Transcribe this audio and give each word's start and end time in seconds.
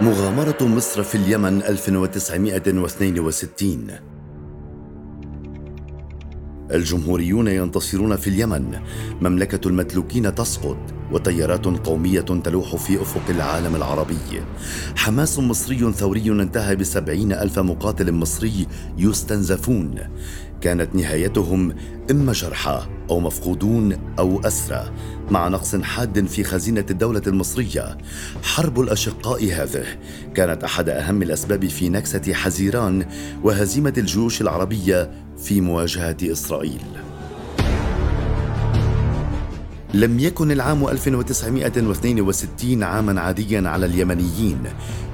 مغامرة 0.00 0.56
مصر 0.60 1.02
في 1.02 1.14
اليمن 1.14 1.62
1962 1.62 3.90
الجمهوريون 6.70 7.48
ينتصرون 7.48 8.16
في 8.16 8.30
اليمن. 8.30 8.80
مملكة 9.20 9.68
المتلوكين 9.68 10.34
تسقط. 10.34 10.97
وتيارات 11.12 11.66
قومية 11.66 12.20
تلوح 12.20 12.76
في 12.76 13.02
أفق 13.02 13.30
العالم 13.30 13.76
العربي. 13.76 14.42
حماس 14.96 15.38
مصري 15.38 15.92
ثوري 15.92 16.30
انتهى 16.30 16.76
بسبعين 16.76 17.32
ألف 17.32 17.58
مقاتل 17.58 18.12
مصري 18.12 18.66
يستنزفون. 18.98 19.94
كانت 20.60 20.94
نهايتهم 20.94 21.74
إما 22.10 22.32
جرحى 22.32 22.86
أو 23.10 23.20
مفقودون 23.20 23.96
أو 24.18 24.40
أسرى 24.40 24.90
مع 25.30 25.48
نقص 25.48 25.76
حاد 25.76 26.26
في 26.26 26.44
خزينة 26.44 26.84
الدولة 26.90 27.22
المصرية. 27.26 27.98
حرب 28.42 28.80
الأشقاء 28.80 29.44
هذه 29.44 29.84
كانت 30.34 30.64
أحد 30.64 30.88
أهم 30.88 31.22
الأسباب 31.22 31.66
في 31.66 31.88
نكسة 31.88 32.32
حزيران 32.32 33.06
وهزيمة 33.42 33.94
الجيوش 33.98 34.40
العربية 34.40 35.10
في 35.38 35.60
مواجهة 35.60 36.16
إسرائيل. 36.22 37.07
لم 39.94 40.18
يكن 40.18 40.50
العام 40.50 40.88
1962 40.88 42.82
عاما 42.82 43.20
عاديا 43.20 43.68
على 43.68 43.86
اليمنيين 43.86 44.62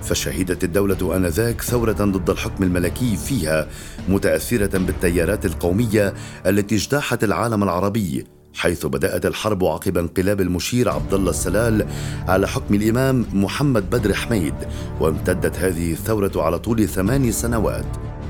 فشهدت 0.02 0.64
الدولة 0.64 1.16
آنذاك 1.16 1.62
ثورة 1.62 1.92
ضد 1.92 2.30
الحكم 2.30 2.64
الملكي 2.64 3.16
فيها 3.16 3.68
متأثرة 4.08 4.78
بالتيارات 4.78 5.46
القومية 5.46 6.14
التي 6.46 6.74
اجتاحت 6.74 7.24
العالم 7.24 7.62
العربي 7.62 8.26
حيث 8.54 8.86
بدأت 8.86 9.26
الحرب 9.26 9.64
عقب 9.64 9.98
انقلاب 9.98 10.40
المشير 10.40 10.88
عبد 10.88 11.14
الله 11.14 11.30
السلال 11.30 11.86
على 12.28 12.48
حكم 12.48 12.74
الإمام 12.74 13.26
محمد 13.32 13.90
بدر 13.90 14.14
حميد 14.14 14.54
وامتدت 15.00 15.58
هذه 15.58 15.92
الثورة 15.92 16.32
على 16.36 16.58
طول 16.58 16.88
ثمان 16.88 17.32
سنوات 17.32 17.86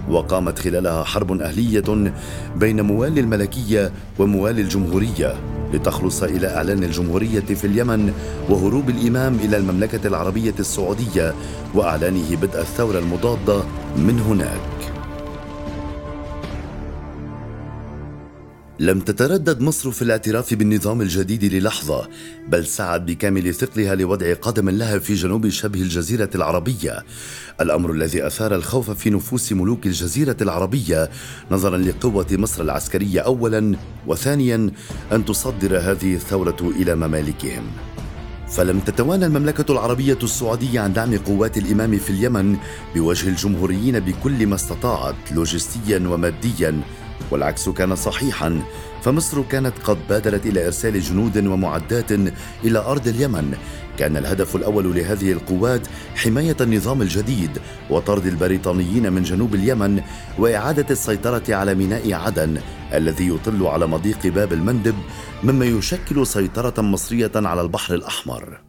وقامت 0.09 0.59
خلالها 0.59 1.05
حرب 1.05 1.41
أهلية 1.41 2.13
بين 2.57 2.81
موالي 2.81 3.21
الملكية 3.21 3.93
وموالي 4.19 4.63
الجمهورية. 4.63 5.54
لتخلص 5.75 6.23
إلى 6.23 6.47
إعلان 6.57 6.85
الجمهورية 6.85 7.41
في 7.41 7.65
اليمن 7.67 8.13
وهروب 8.49 8.91
الإمام 8.91 9.35
إلى 9.35 9.57
المملكة 9.57 10.07
العربية 10.07 10.55
السعودية 10.61 11.35
وإعلانه 11.75 12.37
بدء 12.37 12.61
الثورة 12.61 12.99
المضادة 12.99 13.63
من 13.97 14.21
هناك. 14.21 14.74
لم 18.81 19.01
تتردد 19.01 19.61
مصر 19.61 19.91
في 19.91 20.03
الاعتراف 20.03 20.55
بالنظام 20.55 21.01
الجديد 21.01 21.45
للحظة 21.45 22.09
بل 22.49 22.67
سعت 22.67 23.01
بكامل 23.01 23.55
ثقلها 23.55 23.95
لوضع 23.95 24.35
قدم 24.35 24.71
لها 24.71 24.99
في 24.99 25.15
جنوب 25.15 25.49
شبه 25.49 25.83
الجزيرة 25.83 26.31
العربية. 26.35 27.05
الأمر 27.61 27.93
الذي 27.93 28.27
أثار 28.27 28.55
الخوف 28.55 28.91
في 28.91 29.11
نفوس 29.11 29.53
ملوك 29.53 29.87
الجزيرة 29.87 30.37
العربية 30.41 31.11
نظرا 31.51 31.79
لقوة 31.79 32.27
مصر 32.33 32.63
العسكرية 32.63 33.21
أولا 33.21 33.77
وثانيا 34.07 34.71
أن 35.13 35.25
تصدر 35.25 35.79
هذه 35.79 36.15
الثورة 36.15 36.73
إلى 36.77 36.95
ممالكهم. 36.95 37.65
فلم 38.49 38.81
تتوانى 38.81 39.27
المملكة 39.27 39.73
العربية 39.73 40.19
السعودية 40.23 40.81
عن 40.81 40.93
دعم 40.93 41.17
قوات 41.17 41.59
الإمام 41.59 41.99
في 41.99 42.11
اليمن 42.11 42.57
بوجه 42.95 43.29
الجمهوريين 43.29 44.01
بكل 44.01 44.47
ما 44.47 44.55
استطاعت 44.55 45.33
لوجستيا 45.33 45.99
وماديا. 46.09 46.83
والعكس 47.31 47.69
كان 47.69 47.97
صحيحا 47.97 48.63
فمصر 49.03 49.43
كانت 49.43 49.73
قد 49.85 49.99
بادرت 50.09 50.47
إلى 50.47 50.67
إرسال 50.67 51.01
جنود 51.01 51.47
ومعدات 51.47 52.13
إلى 52.65 52.79
أرض 52.79 53.09
اليمن. 53.09 53.55
كان 53.99 54.17
الهدف 54.17 54.57
الأول 54.57 54.95
لهذه 54.97 55.33
القوات 55.33 55.81
حماية 56.17 56.57
النظام 56.61 57.03
الجديد 57.03 57.51
وطرد 57.91 58.27
البريطانيين 58.27 59.13
من 59.13 59.23
جنوب 59.23 59.55
اليمن 59.55 60.03
وإعادة 60.39 60.87
السيطرة 60.91 61.55
على 61.55 61.75
ميناء 61.75 62.13
عدن 62.13 62.61
الذي 62.95 63.29
يطل 63.29 63.67
على 63.67 63.87
مضيق 63.87 64.27
باب 64.27 64.53
المندب 64.53 64.95
مما 65.43 65.65
يشكل 65.65 66.27
سيطرة 66.27 66.83
مصرية 66.83 67.33
على 67.37 67.61
البحر 67.61 67.95
الأحمر. 67.95 68.61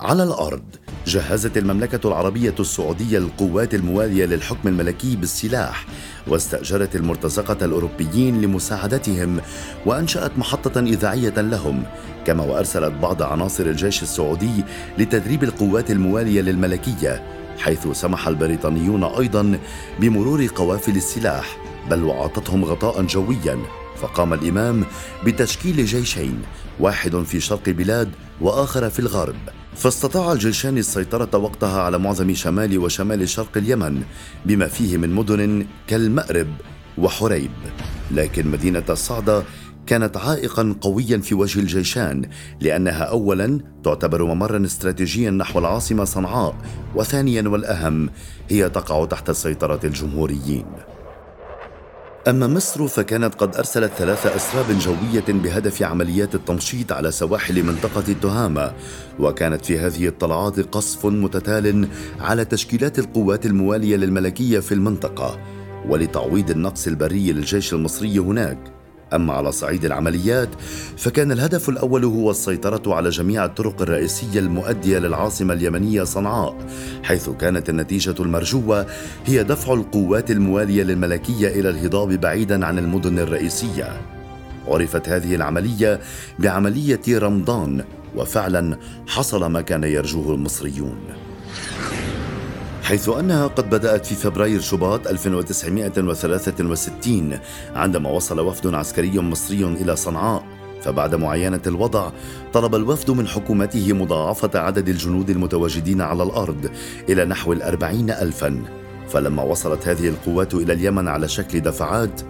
على 0.00 0.22
الأرض 0.22 0.62
جهزت 1.06 1.56
المملكة 1.58 2.08
العربية 2.08 2.54
السعودية 2.60 3.18
القوات 3.18 3.74
الموالية 3.74 4.26
للحكم 4.26 4.68
الملكي 4.68 5.16
بالسلاح 5.16 5.86
واستأجرت 6.26 6.96
المرتزقة 6.96 7.64
الأوروبيين 7.64 8.40
لمساعدتهم 8.40 9.40
وأنشأت 9.86 10.38
محطة 10.38 10.80
إذاعية 10.80 11.40
لهم 11.40 11.82
كما 12.26 12.44
وأرسلت 12.44 12.92
بعض 12.92 13.22
عناصر 13.22 13.66
الجيش 13.66 14.02
السعودي 14.02 14.64
لتدريب 14.98 15.44
القوات 15.44 15.90
الموالية 15.90 16.40
للملكية 16.40 17.22
حيث 17.58 17.88
سمح 17.88 18.28
البريطانيون 18.28 19.04
أيضا 19.04 19.58
بمرور 20.00 20.46
قوافل 20.46 20.96
السلاح 20.96 21.56
بل 21.90 22.02
وأعطتهم 22.02 22.64
غطاء 22.64 23.02
جويا 23.02 23.58
فقام 23.96 24.32
الإمام 24.32 24.84
بتشكيل 25.24 25.84
جيشين 25.84 26.42
واحد 26.80 27.16
في 27.16 27.40
شرق 27.40 27.68
بلاد 27.68 28.10
وآخر 28.40 28.90
في 28.90 28.98
الغرب. 28.98 29.59
فاستطاع 29.74 30.32
الجيشان 30.32 30.78
السيطرة 30.78 31.38
وقتها 31.38 31.82
على 31.82 31.98
معظم 31.98 32.34
شمال 32.34 32.78
وشمال 32.78 33.28
شرق 33.28 33.56
اليمن 33.56 34.02
بما 34.46 34.66
فيه 34.66 34.96
من 34.96 35.10
مدن 35.10 35.66
كالمأرب 35.86 36.48
وحريب. 36.98 37.50
لكن 38.10 38.48
مدينة 38.48 38.84
الصعدة 38.90 39.42
كانت 39.86 40.16
عائقا 40.16 40.76
قويا 40.80 41.18
في 41.18 41.34
وجه 41.34 41.60
الجيشان 41.60 42.30
لأنها 42.60 43.02
اولا 43.02 43.60
تعتبر 43.84 44.24
ممرا 44.24 44.64
استراتيجيا 44.64 45.30
نحو 45.30 45.58
العاصمة 45.58 46.04
صنعاء 46.04 46.54
وثانيا 46.94 47.48
والأهم 47.48 48.10
هي 48.48 48.70
تقع 48.70 49.04
تحت 49.04 49.30
سيطره 49.30 49.80
الجمهوريين. 49.84 50.66
أما 52.28 52.46
مصر 52.46 52.88
فكانت 52.88 53.34
قد 53.34 53.56
أرسلت 53.56 53.92
ثلاث 53.92 54.26
أسراب 54.26 54.78
جوية 54.78 55.24
بهدف 55.28 55.82
عمليات 55.82 56.34
التمشيط 56.34 56.92
على 56.92 57.10
سواحل 57.10 57.62
منطقة 57.62 58.04
التهامة 58.08 58.72
وكانت 59.18 59.64
في 59.64 59.78
هذه 59.78 60.08
الطلعات 60.08 60.60
قصف 60.60 61.06
متتال 61.06 61.88
على 62.20 62.44
تشكيلات 62.44 62.98
القوات 62.98 63.46
الموالية 63.46 63.96
للملكية 63.96 64.58
في 64.60 64.72
المنطقة 64.72 65.38
ولتعويض 65.88 66.50
النقص 66.50 66.86
البري 66.86 67.32
للجيش 67.32 67.74
المصري 67.74 68.18
هناك. 68.18 68.79
أما 69.14 69.32
على 69.32 69.52
صعيد 69.52 69.84
العمليات 69.84 70.48
فكان 70.96 71.32
الهدف 71.32 71.68
الأول 71.68 72.04
هو 72.04 72.30
السيطرة 72.30 72.94
على 72.94 73.08
جميع 73.08 73.44
الطرق 73.44 73.82
الرئيسية 73.82 74.40
المؤدية 74.40 74.98
للعاصمة 74.98 75.54
اليمنية 75.54 76.04
صنعاء 76.04 76.56
حيث 77.02 77.30
كانت 77.30 77.68
النتيجة 77.68 78.14
المرجوة 78.20 78.86
هي 79.26 79.44
دفع 79.44 79.72
القوات 79.72 80.30
الموالية 80.30 80.82
للملكية 80.82 81.48
إلى 81.48 81.70
الهضاب 81.70 82.08
بعيدا 82.08 82.66
عن 82.66 82.78
المدن 82.78 83.18
الرئيسية. 83.18 84.00
عرفت 84.68 85.08
هذه 85.08 85.34
العملية 85.34 86.00
بعملية 86.38 87.00
رمضان 87.08 87.84
وفعلا 88.16 88.78
حصل 89.06 89.46
ما 89.46 89.60
كان 89.60 89.84
يرجوه 89.84 90.34
المصريون. 90.34 90.98
حيث 92.90 93.08
أنها 93.08 93.46
قد 93.46 93.70
بدأت 93.70 94.06
في 94.06 94.14
فبراير 94.14 94.60
شباط 94.60 95.06
1963 95.06 97.38
عندما 97.74 98.10
وصل 98.10 98.40
وفد 98.40 98.74
عسكري 98.74 99.18
مصري 99.18 99.64
إلى 99.64 99.96
صنعاء. 99.96 100.44
فبعد 100.82 101.14
معاينة 101.14 101.60
الوضع 101.66 102.10
طلب 102.52 102.74
الوفد 102.74 103.10
من 103.10 103.26
حكومته 103.26 103.92
مضاعفة 103.92 104.58
عدد 104.58 104.88
الجنود 104.88 105.30
المتواجدين 105.30 106.00
على 106.00 106.22
الأرض 106.22 106.70
إلى 107.08 107.24
نحو 107.24 107.52
الأربعين 107.52 108.10
ألفاً. 108.10 108.62
فلما 109.08 109.42
وصلت 109.42 109.88
هذه 109.88 110.08
القوات 110.08 110.54
إلى 110.54 110.72
اليمن 110.72 111.08
على 111.08 111.28
شكل 111.28 111.60
دفعات 111.60 112.20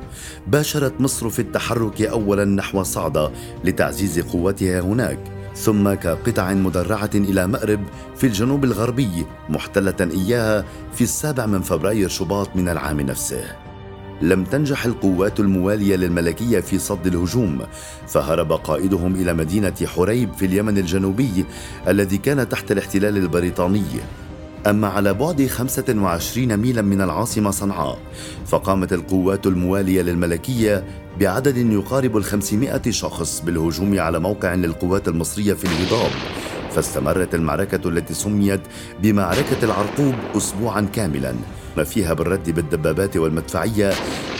باشرت 0.46 1.00
مصر 1.00 1.30
في 1.30 1.38
التحرك 1.38 2.02
اولا 2.02 2.44
نحو 2.44 2.82
صعدة 2.82 3.30
لتعزيز 3.64 4.20
قواتها 4.20 4.80
هناك. 4.80 5.39
ثم 5.54 5.94
كقطع 5.94 6.54
مدرعة 6.54 7.10
إلى 7.14 7.46
مأرب 7.46 7.80
في 8.16 8.26
الجنوب 8.26 8.64
الغربي 8.64 9.26
محتلة 9.48 9.96
إياها 10.00 10.64
في 10.92 11.04
السابع 11.04 11.46
من 11.46 11.60
فبراير 11.60 12.08
شباط 12.08 12.56
من 12.56 12.68
العام 12.68 13.00
نفسه. 13.00 13.56
لم 14.22 14.44
تنجح 14.44 14.84
القوات 14.84 15.40
الموالية 15.40 15.96
للملكية 15.96 16.60
في 16.60 16.78
صد 16.78 17.06
الهجوم 17.06 17.62
فهرب 18.06 18.52
قائدهم 18.52 19.14
إلى 19.14 19.34
مدينة 19.34 19.74
حريب 19.96 20.32
في 20.32 20.46
اليمن 20.46 20.78
الجنوبي 20.78 21.44
الذي 21.88 22.18
كان 22.18 22.48
تحت 22.48 22.72
الاحتلال 22.72 23.16
البريطاني. 23.16 23.84
أما 24.66 24.88
على 24.88 25.14
بعد 25.14 25.46
25 25.46 26.56
ميلا 26.56 26.82
من 26.82 27.00
العاصمة 27.00 27.50
صنعاء 27.50 27.98
فقامت 28.46 28.92
القوات 28.92 29.46
الموالية 29.46 30.02
للملكية 30.02 30.84
بعدد 31.20 31.56
يقارب 31.56 32.16
الخمسمائة 32.16 32.90
شخص 32.90 33.42
بالهجوم 33.46 34.00
على 34.00 34.18
موقع 34.18 34.54
للقوات 34.54 35.08
المصرية 35.08 35.54
في 35.54 35.64
الهضاب 35.64 36.10
فاستمرت 36.70 37.34
المعركة 37.34 37.88
التي 37.88 38.14
سميت 38.14 38.60
بمعركة 39.02 39.56
العرقوب 39.62 40.14
أسبوعا 40.36 40.80
كاملا 40.92 41.34
ما 41.76 41.84
فيها 41.84 42.14
بالرد 42.14 42.50
بالدبابات 42.50 43.16
والمدفعية 43.16 43.92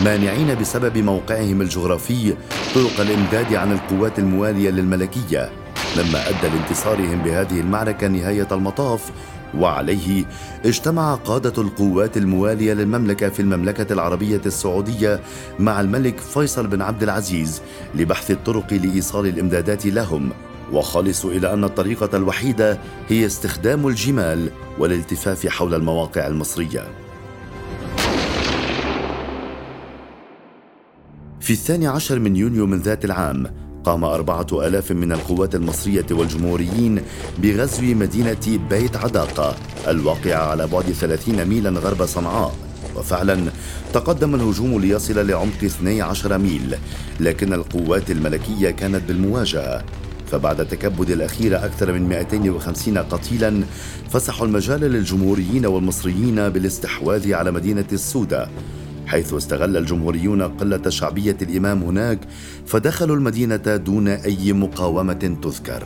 مانعين 0.04 0.54
بسبب 0.54 0.98
موقعهم 0.98 1.60
الجغرافي 1.60 2.34
طرق 2.74 3.00
الإمداد 3.00 3.54
عن 3.54 3.72
القوات 3.72 4.18
الموالية 4.18 4.70
للملكية 4.70 5.50
مما 5.96 6.28
أدى 6.28 6.48
لانتصارهم 6.48 7.22
بهذه 7.22 7.60
المعركة 7.60 8.08
نهاية 8.08 8.48
المطاف 8.52 9.10
وعليه 9.58 10.24
اجتمع 10.64 11.14
قادة 11.14 11.62
القوات 11.62 12.16
الموالية 12.16 12.72
للمملكة 12.72 13.28
في 13.28 13.40
المملكة 13.40 13.92
العربية 13.92 14.40
السعودية 14.46 15.20
مع 15.58 15.80
الملك 15.80 16.18
فيصل 16.18 16.66
بن 16.66 16.82
عبد 16.82 17.02
العزيز 17.02 17.62
لبحث 17.94 18.30
الطرق 18.30 18.72
لإيصال 18.72 19.26
الإمدادات 19.26 19.86
لهم. 19.86 20.30
وخلصوا 20.72 21.30
إلى 21.32 21.52
أن 21.52 21.64
الطريقة 21.64 22.16
الوحيدة 22.16 22.78
هي 23.08 23.26
استخدام 23.26 23.86
الجمال 23.86 24.50
والالتفاف 24.78 25.46
حول 25.46 25.74
المواقع 25.74 26.26
المصرية. 26.26 26.88
في 31.40 31.50
الثاني 31.50 31.86
عشر 31.86 32.18
من 32.18 32.36
يونيو 32.36 32.66
من 32.66 32.78
ذات 32.78 33.04
العام 33.04 33.69
قام 33.90 34.04
أربعة 34.04 34.46
ألاف 34.52 34.92
من 34.92 35.12
القوات 35.12 35.54
المصرية 35.54 36.06
والجمهوريين 36.10 37.02
بغزو 37.38 37.82
مدينة 37.82 38.60
بيت 38.70 38.96
عداقة 38.96 39.56
الواقعة 39.88 40.50
على 40.50 40.66
بعد 40.66 40.84
ثلاثين 40.84 41.44
ميلا 41.44 41.70
غرب 41.70 42.06
صنعاء. 42.06 42.54
وفعلا 42.96 43.50
تقدم 43.92 44.34
الهجوم 44.34 44.80
ليصل 44.80 45.26
لعمق 45.26 45.64
12 45.64 46.38
ميل 46.38 46.76
لكن 47.20 47.52
القوات 47.52 48.10
الملكية 48.10 48.70
كانت 48.70 49.02
بالمواجهة. 49.08 49.84
فبعد 50.30 50.68
تكبد 50.68 51.10
الأخير 51.10 51.64
أكثر 51.64 51.92
من 51.92 52.08
250 52.08 52.98
قتيلا 52.98 53.62
فسحوا 54.10 54.46
المجال 54.46 54.80
للجمهوريين 54.80 55.66
والمصريين 55.66 56.48
بالاستحواذ 56.48 57.32
على 57.32 57.50
مدينة 57.50 57.86
السودة 57.92 58.48
حيث 59.10 59.34
استغل 59.34 59.76
الجمهوريون 59.76 60.42
قلة 60.42 60.90
شعبية 60.90 61.36
الإمام 61.42 61.82
هناك 61.82 62.18
فدخلوا 62.66 63.16
المدينة 63.16 63.76
دون 63.76 64.08
أي 64.08 64.52
مقاومة 64.52 65.36
تذكر. 65.42 65.82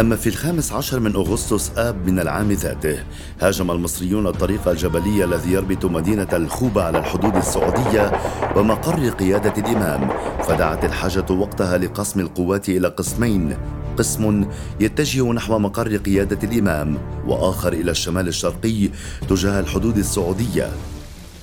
أما 0.00 0.16
في 0.16 0.26
الخامس 0.26 0.72
عشر 0.72 1.00
من 1.00 1.14
أغسطس 1.16 1.78
آب 1.78 2.06
من 2.06 2.20
العام 2.20 2.52
ذاته 2.52 2.98
هاجم 3.40 3.70
المصريون 3.70 4.26
الطريق 4.26 4.68
الجبلي 4.68 5.24
الذي 5.24 5.52
يربط 5.52 5.84
مدينة 5.84 6.28
الخوبة 6.32 6.82
على 6.82 6.98
الحدود 6.98 7.36
السعودية 7.36 8.12
ومقر 8.56 9.08
قيادة 9.08 9.54
الإمام 9.58 10.08
فدعت 10.48 10.84
الحاجة 10.84 11.32
وقتها 11.32 11.78
لقسم 11.78 12.20
القوات 12.20 12.68
إلى 12.68 12.88
قسمين 12.88 13.56
قسم 14.00 14.44
يتجه 14.80 15.32
نحو 15.32 15.58
مقر 15.58 15.96
قيادة 15.96 16.38
الإمام 16.48 16.98
وآخر 17.26 17.72
إلى 17.72 17.90
الشمال 17.90 18.28
الشرقي 18.28 18.88
تجاه 19.28 19.60
الحدود 19.60 19.98
السعودية. 19.98 20.70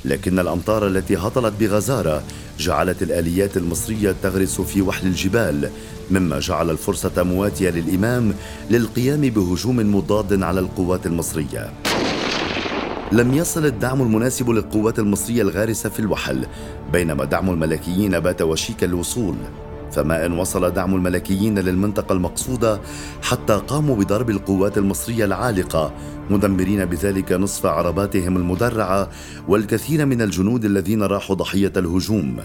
لكن 0.06 0.40
الأمطار 0.40 0.88
التي 0.88 1.18
هطلت 1.18 1.54
بغزارة 1.60 2.24
جعلت 2.60 3.04
الآليات 3.04 3.58
المصرية 3.58 4.16
تغرس 4.24 4.62
في 4.62 4.82
وحل 4.82 5.08
الجبال 5.08 5.70
مما 6.12 6.40
جعل 6.40 6.70
الفرصة 6.70 7.24
مواتية 7.24 7.70
للإمام 7.70 8.34
للقيام 8.70 9.22
بهجوم 9.22 9.96
مضاد 9.96 10.44
على 10.44 10.60
القوات 10.60 11.06
المصرية. 11.06 11.74
لم 13.12 13.34
يصل 13.34 13.66
الدعم 13.66 14.02
المناسب 14.02 14.50
للقوات 14.50 15.00
المصرية 15.00 15.42
الغارسة 15.42 15.90
في 15.90 16.00
الوحل 16.00 16.46
بينما 16.92 17.26
دعم 17.26 17.50
الملكيين 17.50 18.20
بات 18.20 18.42
وشيك 18.42 18.84
الوصول. 18.84 19.36
فما 19.98 20.26
إن 20.26 20.32
وصل 20.32 20.72
دعم 20.72 20.96
الملكيين 20.96 21.60
للمنطقة 21.60 22.14
المقصودة 22.14 22.82
حتى 23.22 23.54
قاموا 23.68 23.96
بضرب 23.96 24.30
القوات 24.30 24.78
المصرية 24.78 25.26
العالقة 25.26 25.94
مدمرين 26.30 26.86
بذلك 26.86 27.32
نصف 27.32 27.66
عرباتهم 27.66 28.38
المدرعة 28.38 29.10
والكثير 29.48 30.06
من 30.06 30.22
الجنود 30.22 30.66
الذين 30.66 31.04
راحوا 31.04 31.36
ضحية 31.36 31.74
الهجوم. 31.78 32.38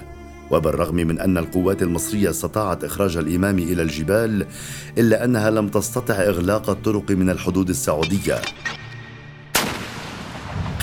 وبالرغم 0.51 0.95
من 0.95 1.21
أن 1.21 1.39
القوات 1.39 1.83
المصرية 1.83 2.31
استطاعت 2.31 2.85
إخراج 2.85 3.17
الإمام 3.17 3.59
إلى 3.59 3.83
الجبال 3.83 4.47
إلا 4.99 5.25
أنها 5.25 5.51
لم 5.51 5.69
تستطع 5.69 6.15
إغلاق 6.15 6.71
الطرق 6.71 7.11
من 7.11 7.31
الحدود 7.31 7.69
السعودية. 7.69 8.41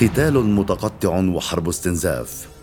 قتال 0.00 0.34
متقطع 0.44 1.18
وحرب 1.18 1.68
استنزاف. 1.68 2.59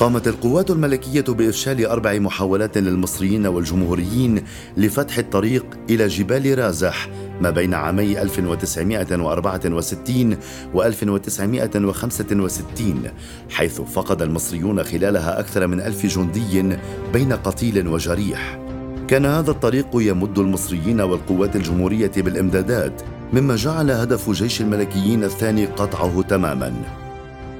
قامت 0.00 0.28
القوات 0.28 0.70
الملكية 0.70 1.24
بإفشال 1.28 1.86
أربع 1.86 2.18
محاولات 2.18 2.78
للمصريين 2.78 3.46
والجمهوريين 3.46 4.42
لفتح 4.76 5.18
الطريق 5.18 5.66
إلى 5.90 6.06
جبال 6.06 6.58
رازح 6.58 7.08
ما 7.40 7.50
بين 7.50 7.74
عامي 7.74 8.22
1964 8.22 10.36
و 10.74 10.82
1965 10.82 13.02
حيث 13.50 13.80
فقد 13.80 14.22
المصريون 14.22 14.84
خلالها 14.84 15.40
أكثر 15.40 15.66
من 15.66 15.80
ألف 15.80 16.06
جندي 16.06 16.76
بين 17.12 17.32
قتيل 17.32 17.88
وجريح. 17.88 18.58
كان 19.08 19.26
هذا 19.26 19.50
الطريق 19.50 19.86
يمد 19.94 20.38
المصريين 20.38 21.00
والقوات 21.00 21.56
الجمهورية 21.56 22.12
بالإمدادات 22.16 23.02
مما 23.32 23.56
جعل 23.56 23.90
هدف 23.90 24.30
جيش 24.30 24.60
الملكيين 24.60 25.24
الثاني 25.24 25.66
قطعه 25.66 26.22
تماماً. 26.22 27.07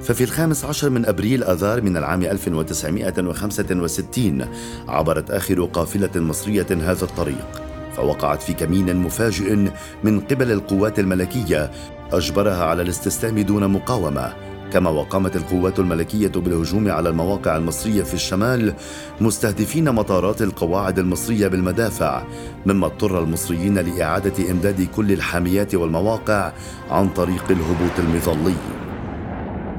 ففي 0.03 0.25
الخامس 0.25 0.65
عشر 0.65 0.91
من 0.91 1.07
أبريل 1.07 1.45
آذار 1.45 1.83
من 1.83 1.97
العام 1.97 2.23
1965 2.23 4.47
عبرت 4.89 5.31
آخر 5.31 5.65
قافلة 5.65 6.11
مصرية 6.17 6.67
هذا 6.71 7.05
الطريق 7.05 7.63
فوقعت 7.97 8.43
في 8.43 8.53
كمين 8.53 8.97
مفاجئ 8.97 9.69
من 10.05 10.21
قبل 10.21 10.53
القوات 10.53 10.99
الملكية 10.99 11.71
أجبرها 12.13 12.65
على 12.65 12.83
الاستسلام 12.83 13.39
دون 13.39 13.71
مقاومة 13.71 14.33
كما 14.73 14.91
وقامت 14.91 15.37
القوات 15.37 15.79
الملكية 15.79 16.29
بالهجوم 16.29 16.91
على 16.91 17.09
المواقع 17.09 17.57
المصرية 17.57 18.03
في 18.03 18.15
الشمال 18.15 18.75
مستهدفين 19.21 19.91
مطارات 19.91 20.43
القواعد 20.43 20.99
المصرية 20.99 21.49
بالمدافع 21.49 22.23
مما 22.67 22.87
اضطر 22.87 23.23
المصريين 23.23 23.79
لإعادة 23.79 24.51
إمداد 24.51 24.89
كل 24.97 25.13
الحاميات 25.13 25.75
والمواقع 25.75 26.53
عن 26.91 27.09
طريق 27.09 27.45
الهبوط 27.51 27.99
المظلي. 27.99 28.55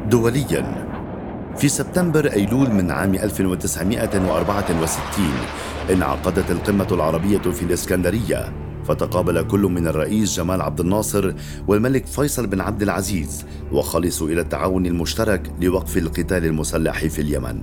دوليا. 0.09 0.87
في 1.57 1.69
سبتمبر 1.69 2.31
أيلول 2.31 2.71
من 2.71 2.91
عام 2.91 3.15
1964 3.15 5.25
انعقدت 5.91 6.51
القمة 6.51 6.87
العربية 6.91 7.37
في 7.37 7.63
الإسكندرية 7.63 8.53
فتقابل 8.85 9.41
كل 9.41 9.59
من 9.59 9.87
الرئيس 9.87 10.37
جمال 10.37 10.61
عبد 10.61 10.79
الناصر 10.79 11.33
والملك 11.67 12.05
فيصل 12.05 12.47
بن 12.47 12.61
عبد 12.61 12.81
العزيز 12.81 13.45
وخلصوا 13.71 14.29
إلى 14.29 14.41
التعاون 14.41 14.85
المشترك 14.85 15.51
لوقف 15.61 15.97
القتال 15.97 16.45
المسلح 16.45 17.05
في 17.05 17.21
اليمن. 17.21 17.61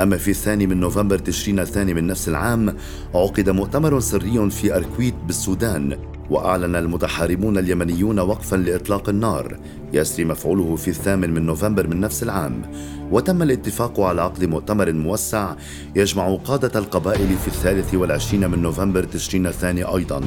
أما 0.00 0.16
في 0.16 0.30
الثاني 0.30 0.66
من 0.66 0.80
نوفمبر 0.80 1.18
تشرين 1.18 1.60
الثاني 1.60 1.94
من 1.94 2.06
نفس 2.06 2.28
العام 2.28 2.76
عقد 3.14 3.50
مؤتمر 3.50 4.00
سري 4.00 4.50
في 4.50 4.76
أركويت 4.76 5.14
بالسودان 5.26 5.98
وأعلن 6.32 6.76
المتحاربون 6.76 7.58
اليمنيون 7.58 8.18
وقفا 8.18 8.56
لإطلاق 8.56 9.08
النار. 9.08 9.58
يسري 9.92 10.24
مفعوله 10.24 10.76
في 10.76 10.88
الثامن 10.88 11.30
من 11.30 11.46
نوفمبر 11.46 11.86
من 11.86 12.00
نفس 12.00 12.22
العام. 12.22 12.62
وتم 13.10 13.42
الاتفاق 13.42 14.00
على 14.00 14.22
عقد 14.22 14.44
مؤتمر 14.44 14.92
موسع 14.92 15.54
يجمع 15.96 16.34
قادة 16.34 16.78
القبائل 16.78 17.36
في 17.42 17.48
الثالث 17.48 17.94
والعشرين 17.94 18.50
من 18.50 18.62
نوفمبر 18.62 19.04
تشرين 19.04 19.46
الثاني 19.46 19.84
أيضا 19.84 20.20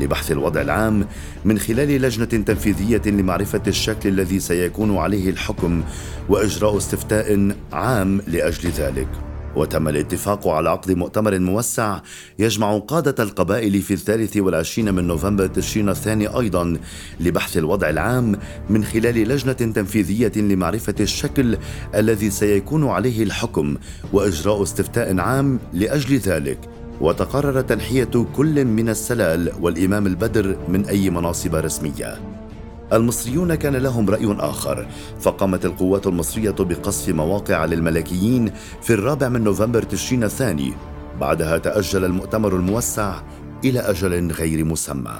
لبحث 0.00 0.32
الوضع 0.32 0.60
العام 0.60 1.06
من 1.44 1.58
خلال 1.58 1.88
لجنة 1.88 2.24
تنفيذية 2.24 3.02
لمعرفة 3.06 3.62
الشكل 3.66 4.08
الذي 4.08 4.40
سيكون 4.40 4.96
عليه 4.96 5.30
الحكم 5.30 5.82
وإجراء 6.28 6.76
استفتاء 6.76 7.56
عام 7.72 8.20
لأجل 8.26 8.70
ذلك. 8.70 9.31
وتم 9.56 9.88
الاتفاق 9.88 10.48
على 10.48 10.70
عقد 10.70 10.90
مؤتمر 10.90 11.38
موسع 11.38 12.00
يجمع 12.38 12.78
قادة 12.78 13.24
القبائل 13.24 13.82
في 13.82 13.94
الثالث 13.94 14.36
والعشرين 14.36 14.94
من 14.94 15.06
نوفمبر 15.06 15.46
تشرين 15.46 15.88
الثاني 15.88 16.26
أيضا 16.26 16.76
لبحث 17.20 17.56
الوضع 17.56 17.90
العام 17.90 18.36
من 18.70 18.84
خلال 18.84 19.14
لجنة 19.14 19.52
تنفيذية 19.52 20.32
لمعرفة 20.36 20.94
الشكل 21.00 21.58
الذي 21.94 22.30
سيكون 22.30 22.88
عليه 22.88 23.22
الحكم 23.22 23.76
وإجراء 24.12 24.62
استفتاء 24.62 25.20
عام 25.20 25.58
لأجل 25.72 26.16
ذلك. 26.16 26.58
وتقرر 27.00 27.60
تنحية 27.60 28.26
كل 28.36 28.64
من 28.64 28.88
السلال 28.88 29.52
والإمام 29.60 30.06
البدر 30.06 30.56
من 30.68 30.84
أي 30.84 31.10
مناصب 31.10 31.54
رسمية. 31.54 32.20
المصريون 32.92 33.54
كان 33.54 33.76
لهم 33.76 34.10
رأي 34.10 34.36
آخر 34.40 34.86
فقامت 35.20 35.64
القوات 35.64 36.06
المصرية 36.06 36.50
بقصف 36.50 37.08
مواقع 37.08 37.64
للملكيين 37.64 38.52
في 38.82 38.92
الرابع 38.92 39.28
من 39.28 39.44
نوفمبر 39.44 39.82
تشرين 39.82 40.24
الثاني. 40.24 40.72
بعدها 41.20 41.58
تأجل 41.58 42.04
المؤتمر 42.04 42.56
الموسع 42.56 43.22
إلى 43.64 43.80
أجل 43.80 44.32
غير 44.32 44.64
مسمى. 44.64 45.18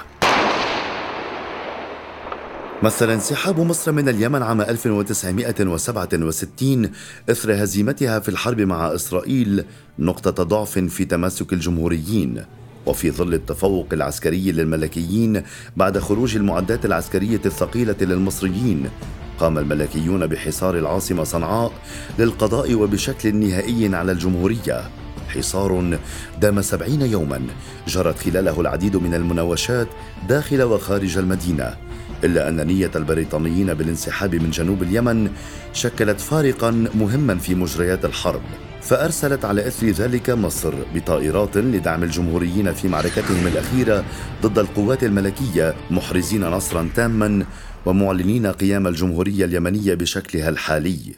مثل 2.83 3.11
انسحاب 3.11 3.61
مصر 3.61 3.93
من 3.93 4.09
اليمن 4.09 4.43
عام 4.43 4.61
1967 4.61 6.91
إثر 7.31 7.63
هزيمتها 7.63 8.19
في 8.19 8.29
الحرب 8.29 8.61
مع 8.61 8.95
إسرائيل 8.95 9.65
نقطة 9.99 10.45
ضعف 10.45 10.79
في 10.79 11.05
تماسك 11.05 11.53
الجمهوريين. 11.53 12.45
وفي 12.87 13.11
ظل 13.11 13.35
التفوق 13.35 13.87
العسكري 13.93 14.53
للملكيين 14.53 15.43
بعد 15.77 15.99
خروج 15.99 16.37
المعدات 16.37 16.85
العسكرية 16.85 17.41
الثقيلة 17.47 17.97
للمصريين 18.01 18.91
قام 19.39 19.59
الملكيون 19.59 20.27
بحصار 20.27 20.79
العاصمة 20.79 21.25
صنعاء 21.25 21.73
للقضاء 22.19 22.75
وبشكل 22.75 23.35
نهائي 23.35 23.95
على 23.95 24.13
الجمهورية. 24.13 24.91
حصار 25.29 25.99
دام 26.41 26.63
سبعين 26.63 27.03
يوما 27.03 27.41
جرت 27.89 28.19
خلاله 28.19 28.61
العديد 28.61 28.97
من 28.97 29.15
المناوشات 29.15 29.89
داخل 30.29 30.63
وخارج 30.63 31.19
المدينة 31.19 31.77
إلا 32.25 32.49
أن 32.49 32.67
نية 32.67 32.91
البريطانيين 32.97 33.75
بالانسحاب 33.75 34.35
من 34.35 34.51
جنوب 34.51 34.83
اليمن 34.83 35.31
شكلت 35.73 36.21
فارقا 36.21 36.71
مهما 36.95 37.39
في 37.39 37.55
مجريات 37.55 38.05
الحرب. 38.05 38.43
فأرسلت 38.83 39.45
على 39.45 39.67
إثر 39.67 39.87
ذلك 39.87 40.31
مصر 40.31 40.75
بطائرات 40.95 41.57
لدعم 41.57 42.03
الجمهوريين 42.03 42.73
في 42.73 42.89
معركتهم 42.89 43.47
الأخيرة 43.47 44.05
ضد 44.43 44.59
القوات 44.59 45.05
الملكية 45.05 45.75
محرزين 45.91 46.45
نصرا 46.45 46.89
تاما 46.95 47.47
ومعلنين 47.87 48.47
قيام 48.47 48.87
الجمهورية 48.87 49.45
اليمنية 49.45 49.95
بشكلها 49.95 50.49
الحالي. 50.49 51.15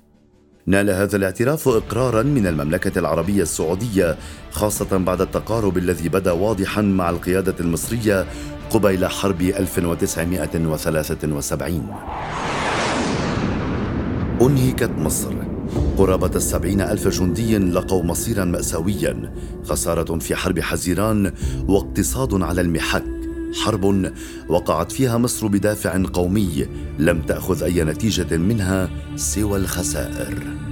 نال 0.66 0.90
هذا 0.90 1.16
الاعتراف 1.16 1.68
إقرارا 1.68 2.22
من 2.22 2.46
المملكة 2.46 2.98
العربية 2.98 3.42
السعودية 3.42 4.16
خاصة 4.50 4.96
بعد 4.96 5.20
التقارب 5.20 5.78
الذي 5.78 6.08
بدا 6.08 6.32
واضحا 6.32 6.82
مع 6.82 7.10
القيادة 7.10 7.54
المصرية 7.60 8.26
قبيل 8.70 9.06
حرب 9.06 9.42
1973 9.42 11.94
أنهكت 14.40 14.90
مصر. 14.90 15.43
قرابة 15.98 16.36
السبعين 16.36 16.80
ألف 16.80 17.08
جندي 17.08 17.58
لقوا 17.58 18.02
مصيرا 18.02 18.44
مأساويا 18.44 19.32
خسارة 19.64 20.18
في 20.18 20.34
حرب 20.34 20.60
حزيران 20.60 21.32
واقتصاد 21.68 22.42
على 22.42 22.60
المحك. 22.60 23.04
حرب 23.54 24.12
وقعت 24.48 24.92
فيها 24.92 25.18
مصر 25.18 25.46
بدافع 25.46 26.02
قومي 26.12 26.66
لم 26.98 27.22
تأخذ 27.22 27.62
أي 27.62 27.84
نتيجة 27.84 28.36
منها 28.36 28.90
سوى 29.16 29.58
الخسائر. 29.58 30.63